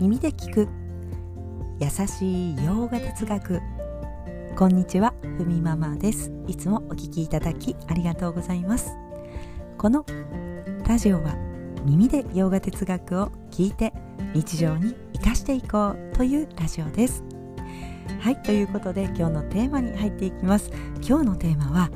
[0.00, 0.68] 耳で聞く。
[1.78, 3.60] 優しい洋画哲学。
[4.56, 6.32] こんにちはふみママです。
[6.46, 8.94] いつもお聞きいただきありがとうございます。
[9.76, 10.06] この
[10.88, 11.36] ラジオは
[11.84, 13.92] 耳で洋画哲学を聞いて
[14.32, 17.22] 日常に生かしていこうというラジオです。
[18.20, 20.70] はいということで今日のテーマに入っていきます。
[21.06, 21.90] 今日のテーマは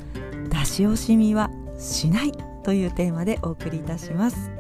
[0.51, 1.49] 出し惜しみは
[1.79, 2.33] しない
[2.65, 4.51] というテーマでお送りいたします。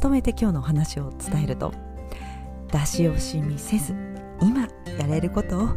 [0.00, 1.74] とめて今日のお話を伝えると
[2.72, 3.94] 出し惜しみせず
[4.40, 4.62] 今
[4.98, 5.68] やれることを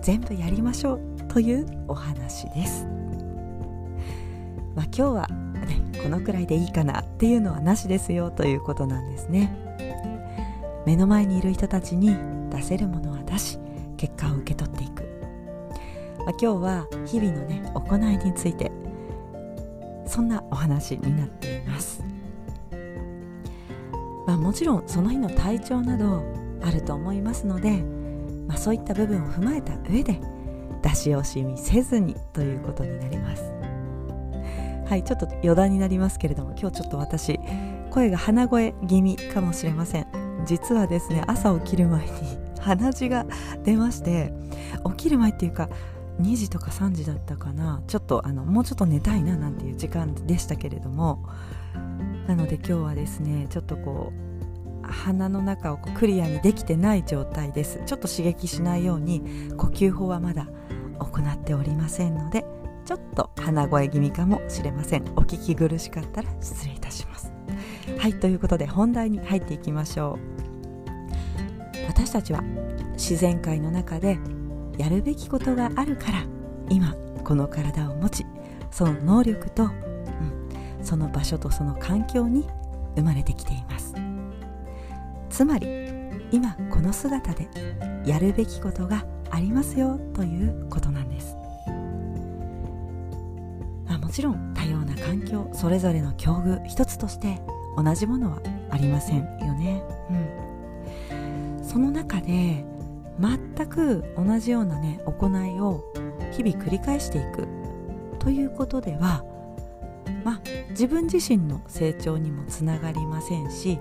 [0.00, 2.86] 全部やりましょうというお話です、
[4.76, 9.52] まあ、今日は、ね、このくらいでいいかなっていうのはなしですよということなんですね。
[10.86, 12.16] 目の前にいる人たちに
[12.50, 13.58] 出せるものは出し
[13.96, 15.02] 結果を受け取っていく。
[16.24, 18.70] まあ、今日は日々のね行いについて
[20.06, 22.04] そんなお話になっています、
[24.26, 26.24] まあ、もちろんその日の体調など
[26.62, 27.82] あると思いますので、
[28.48, 30.20] まあ、そういった部分を踏まえた上で
[30.82, 33.42] 出し惜しみせずにということになります。
[34.88, 37.40] はいちょっと余談になりますけれども今日ちょっと私
[37.90, 40.06] 声が鼻声気味かもしれません。
[40.46, 42.10] 実はですね朝起きる前に
[42.60, 43.26] 鼻血が
[43.64, 44.32] 出まして
[44.90, 45.68] 起きる前っていうか
[46.20, 47.82] 2時とか3時だったかな。
[47.86, 51.24] ちょっとあのもうちょっと寝たいななんていう時間でしたけれども
[52.26, 54.12] なので今日はですねちょっとこ
[54.82, 57.80] う鼻の中をこうクリアにできてない状態です。
[57.86, 60.46] ちょっと刺激しないように呼吸法はまだ
[60.98, 62.44] 行っておりませんので
[62.84, 65.04] ちょっと鼻声気味かもしれません。
[65.16, 67.32] お聞き苦しかったら失礼いたします。
[67.98, 71.86] はいということで本題に入っていきましょう。
[71.88, 72.42] 私たちは
[72.92, 74.18] 自然界の中で
[74.78, 76.24] やるべきことがあるから
[76.68, 78.26] 今この体を持ち
[78.70, 79.70] その能力と、
[80.86, 82.48] その場所とその環境に
[82.94, 83.94] 生まれてきています。
[85.28, 85.66] つまり
[86.32, 87.46] 今この姿で
[88.06, 91.36] やるべきことがありますよということなんです、
[93.86, 97.38] まあ、もちろん多様な環境それぞれの境遇一つとして
[97.76, 98.40] 同じものは
[98.70, 99.82] ありませんよね、
[101.10, 102.64] うん、その中で
[103.20, 105.84] 全く同じようなね行いを
[106.32, 107.46] 日々繰り返していく
[108.18, 109.22] ということでは
[110.24, 110.40] まあ
[110.70, 113.78] 自分自身の成長にもつながりませんし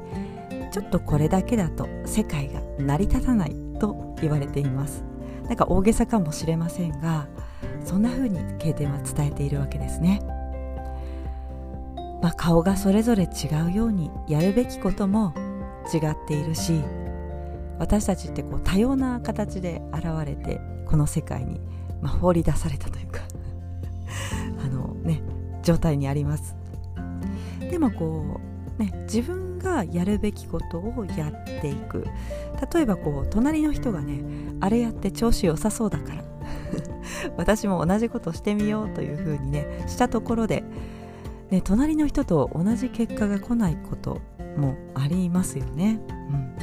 [0.72, 5.16] ちょっとこれだけだと世界が成り立たないと言われています。
[5.47, 7.28] なんか大げさかもしれませんが
[7.84, 10.22] そんな風に経典は伝えているわけですね、
[12.22, 15.34] まあ、顔がそれぞれ違うようにやるべきことも
[15.94, 16.81] 違っているし
[17.78, 21.59] 私たちってこう多様な形で現れてこの世界に、
[22.02, 23.22] まあ、放り出されたというか
[25.66, 26.56] 状態にあります。
[27.59, 28.40] でもこ
[28.80, 32.06] うね自分がやるべきことをやっていく。
[32.74, 34.22] 例えばこう隣の人がね
[34.62, 36.24] あれやって調子良さそうだから。
[37.38, 40.64] 私も同じことしてみようというふうにねしたところで、
[41.50, 44.22] ね、隣の人と同じ結果が来ないこと
[44.58, 46.00] もありますよね。
[46.09, 46.56] うん。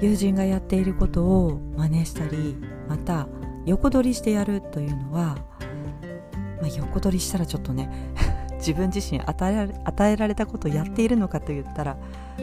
[0.00, 2.56] 友人がやっていることを真似したり
[2.88, 3.26] また
[3.66, 5.36] 横取りしてやるというのは、
[6.60, 7.88] まあ、横取りしたらちょっとね
[8.58, 11.96] 自分自身与えられ与えられたことをやっているのかといったら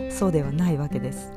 [0.09, 1.31] そうではないわけです、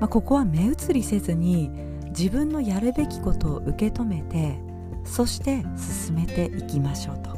[0.00, 1.70] まあ、ここは目移りせずに
[2.08, 4.58] 自分のやるべきことを受け止めて
[5.04, 7.34] そして進めていきましょうと。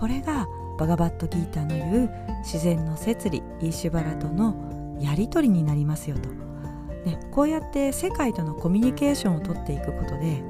[0.00, 0.48] これが
[0.78, 6.30] バガバットギーターの言う自然の摂理イーシュバラとのやり取りになりますよと、
[7.04, 10.42] ね、こうやって世界とのコミュニケーションをとっていくことで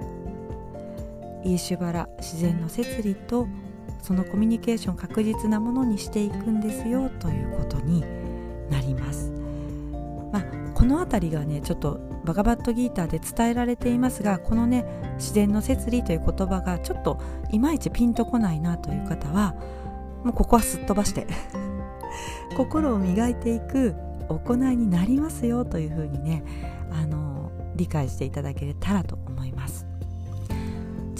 [1.44, 3.46] イーシュバラ自然の摂理と
[4.02, 8.04] そのコミュニケーション確実なものにしていくんですよということに
[8.70, 9.30] なります。
[10.32, 14.84] まあ、この辺りがねちょっとバガバットギーターで伝えられていますがこのね
[15.16, 17.20] 自然の摂理という言葉がちょっと
[17.50, 19.54] いまいちピンとこないなという方は
[20.22, 21.26] もうここはすっ飛ばして
[22.56, 23.94] 心を磨いていく
[24.28, 26.44] 行いになりますよというふうにね
[26.92, 29.18] あの理解していただけたらと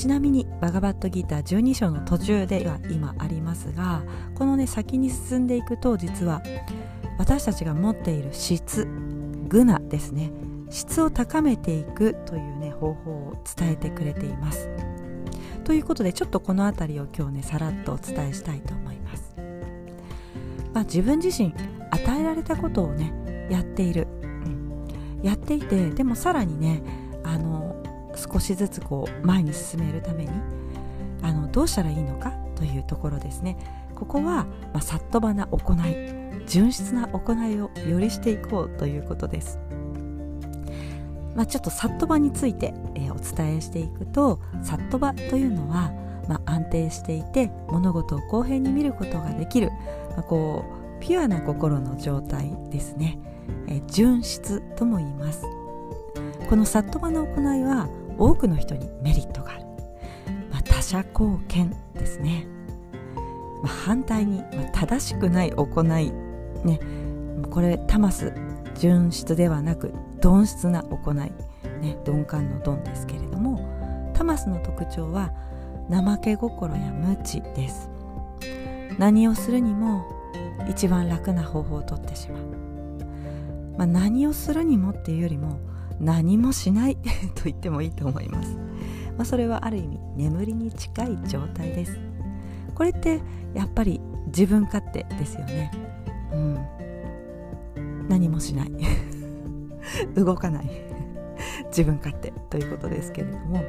[0.01, 4.03] ちなみにバガバットギター12章の途中では今ありますが
[4.35, 6.41] このね先に進んでいくと実は
[7.19, 8.87] 私たちが持っている質
[9.49, 10.33] グナですね。
[10.71, 14.71] 質を高めていくというね方法を伝えてくれています。
[15.65, 19.35] ということでちょっとこの辺りを今日ねさらっとお伝えしたいと思います、
[20.73, 21.53] まあ、自分自身
[21.91, 26.83] 与えられたことをねやっている、うん、やっていてでもさらにね
[27.23, 27.70] あの
[28.17, 30.31] 少しずつこう前に進めるために
[31.23, 33.57] あのどうしたらいいのかというところですね。
[33.95, 39.59] ここは、まあ、さっとばな行い純質な行いをよりしていこうということです。
[41.35, 45.93] まあ、ちょっとさっとばについて、えー、お伝えしていくとさっとばというのは、
[46.29, 49.71] まあ、安定していて物事を公平に見ることができる、
[50.11, 50.65] まあ、こ
[50.99, 53.19] うピュアな心の状態ですね、
[53.69, 55.45] えー、純質とも言います。
[56.49, 57.89] このさっとばの行いは
[58.21, 59.65] 多くの人にメリットがある、
[60.51, 62.47] まあ、他者貢献ですね、
[63.63, 66.13] まあ、反対に、まあ、正しくない行い
[66.65, 66.79] ね。
[67.51, 68.35] これタマス
[68.79, 71.33] 純質ではなく鈍質な行い、ね、
[72.07, 75.33] 鈍感の鈍ですけれどもタマスの特徴は
[75.89, 77.91] 怠け心や無知です。
[78.99, 80.05] 何をするにも
[80.69, 82.43] 一番楽な方法をとってしまう、
[83.79, 85.59] まあ、何をするにもっていうよりも
[86.01, 86.97] 何もしない
[87.37, 88.57] と言ってもいいと思います、
[89.17, 91.99] まあ、それはある意味眠りに近い状態です。
[92.75, 93.21] これって
[93.53, 95.71] やっぱり自分勝手ですよね。
[96.33, 96.59] うん。
[98.09, 98.73] 何もしない。
[100.17, 100.71] 動かない。
[101.69, 103.63] 自分勝手ということですけれども。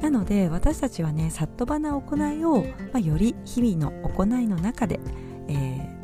[0.00, 2.64] なので私たちはねさっとばな行いを、ま
[2.94, 5.00] あ、より日々の行いの中で、
[5.48, 5.98] え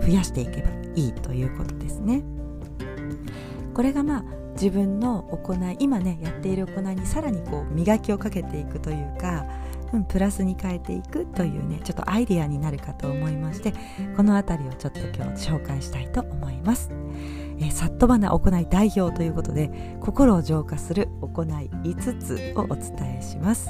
[0.00, 2.22] ー、増やしていけばいいということですね。
[3.76, 4.24] これがまあ
[4.54, 9.44] 自分の行い今ねやっている行いにさらにこう磨きをかけていくというか、
[9.92, 13.74] うん、プラスに変えていくというねちょっとアイデアになるかと思いまして
[14.16, 16.90] この辺りをちょっと今日紹介したいと思います。
[17.60, 21.46] え、さっとばな行い代表ということで心を浄化する行い
[21.84, 23.68] 5つをお伝えします。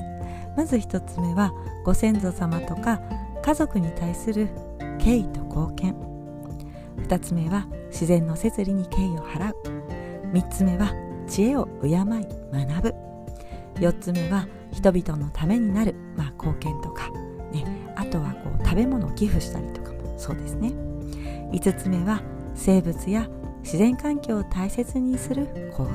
[0.56, 1.52] まず1つ目は
[1.84, 3.00] ご先祖様とか
[3.42, 4.50] 家族に対する
[5.00, 5.96] 敬意と貢献。
[7.08, 9.75] 2つ目は自然の摂理に敬意を払う。
[10.32, 10.92] 3つ目は
[11.28, 12.94] 知恵を敬い学ぶ。
[13.80, 17.10] 4つ目は人々のためになる、まあ、貢献とか、
[17.52, 17.64] ね、
[17.94, 20.72] あとはこう食べ物を寄付したりとかもそうですね。
[21.52, 22.22] 5つ目は
[22.54, 23.28] 生物や
[23.62, 25.90] 自然環境を大切にする行動、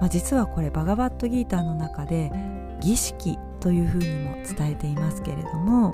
[0.00, 2.32] まあ、実はこれバガバットギーターの中で
[2.80, 5.92] 儀式というふうにも伝えていますけれども、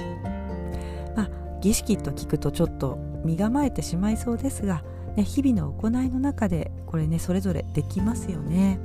[1.16, 1.30] まあ、
[1.60, 4.82] 儀式と聞くとちょっと身構えてしまいそうですが
[5.16, 8.78] ね、日々の行いの中でこれねそれぞれできますよね。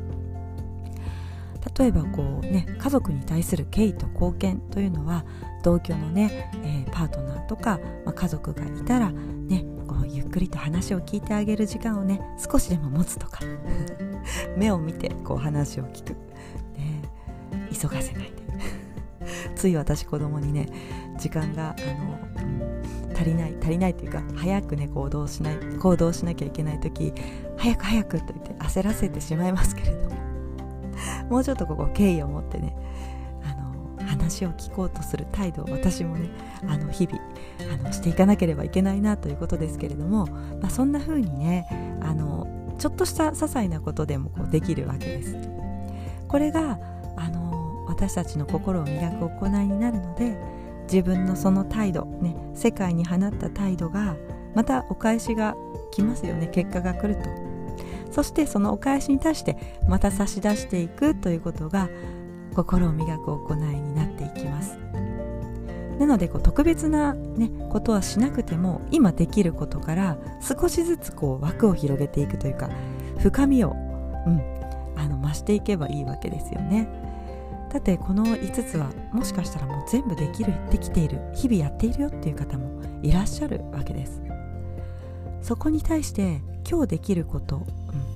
[1.78, 5.26] 例えばこうね家族に対する敬意と貢献というのは
[5.64, 13.42] 同居のね、えー、パートナーとか、まあ、家族がいたらねこうゆっくりと話を聞いてあげる時間をね少しでも持つとか
[14.58, 16.10] 目を見てこう話を聞く、
[16.78, 17.02] ね、
[17.72, 18.38] 急がせないで
[19.58, 20.68] つい私子供にね
[21.18, 27.14] 時間があの、足りない足りないというか早くね行動しない行動しなきゃいけない時
[27.58, 30.16] 早く早くと言って焦らせてしまいますけれども
[31.30, 32.76] もうちょっとここ敬意を持ってね
[33.44, 36.30] あの話を聞こうとする態度を私もね
[36.68, 37.20] あの日々
[37.74, 40.28] あのしていかなければいけないなということですけれども、
[40.62, 41.68] まあ、そんな風にね
[42.02, 45.36] あのちょっとした些細なことでもこうできるわけです。
[46.28, 46.78] これが
[47.88, 50.38] 私たちの心を磨く行いになるので
[50.84, 54.16] 自分のその態度、ね、世界に放った態度が
[54.56, 55.56] またお返しが
[55.92, 56.48] 来ますよね。
[56.48, 57.30] 結果が来ると。
[58.12, 59.58] そしてそのお返しに対して
[59.88, 61.90] また差し出していくということが
[62.56, 64.78] 心を磨く行いになっていきます。
[66.00, 72.70] なのでこう特別な、ね、ことはしなくても今できることから少しずつこう枠を広げていくというか
[73.20, 73.74] 深みを、う
[74.30, 74.42] ん、
[74.96, 77.07] あの増していけばいいわけですよね。
[77.72, 84.22] だってこの5つはもしかしたらもう全部できるできている日々やっているよっていう方もいらっしゃるわけです。
[85.42, 87.60] そこに対して今日できること、う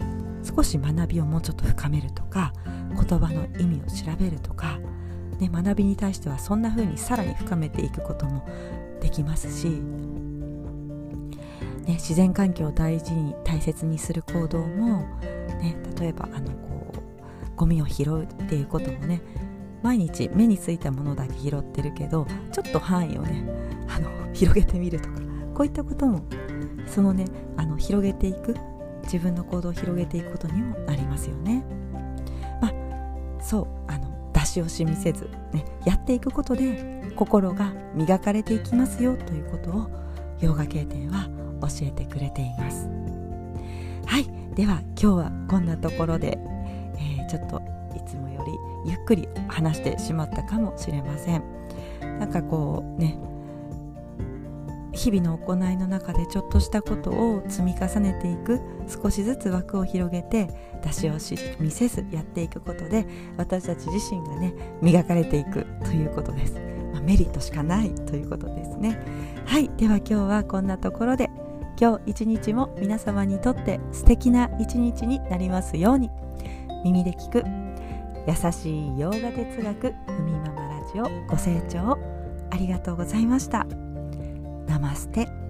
[0.03, 2.51] ん、少し学びをもうちょっと深めるとか
[2.91, 4.79] 言葉の意味を調べるとか、
[5.39, 8.45] ね、学びに対してはそんな風にさらに深めていくことも
[8.99, 9.79] できますし、ね、
[11.93, 15.03] 自然環境を大事に大切にする行動も、
[15.59, 16.80] ね、例えばあのこう
[17.61, 19.21] ゴミを拾うっていうこともね
[19.83, 23.47] 毎日目についたものだけ拾ってるけどちょっと範囲をね
[23.87, 25.15] あの 広げてみるとか
[25.53, 26.23] こういったことも
[26.87, 27.25] そのね
[27.57, 28.55] あの広げていく
[29.03, 31.63] 自分の行動を広げていくことにもなりますよね。
[32.61, 32.73] まあ
[33.41, 39.89] そうあの出し惜しみせず、ね、やっていくことで心が磨かれていきますよということを
[40.39, 41.27] ヨガ経典は
[41.61, 42.89] 教えてくれています。
[44.07, 44.25] はい
[44.55, 46.37] では今日はこんなところで、
[47.31, 47.61] ちょっと
[47.95, 51.43] いつもよりゆっくり話してしまったかもしれません。
[52.19, 53.17] なんかこうね
[54.91, 58.59] 日々の行いの中でちょっとしたことを積み重ねていく
[58.89, 60.49] 少しずつ枠を広げて
[60.83, 63.05] 出し惜しみせずやっていくことで
[63.37, 66.59] 私たち自身がね磨かれていくということです、
[66.91, 68.99] まあ、メリットしかないということですね。
[69.45, 71.29] はいでは今日はこんなところで
[71.79, 76.09] 今日一日も皆様にとって素敵な一日になりますように。
[76.83, 77.43] 耳で聞く。
[78.27, 81.97] 優しい洋画哲学ふみママラジオご清聴
[82.51, 83.65] ありがとうございました。
[84.67, 85.40] ナマステ。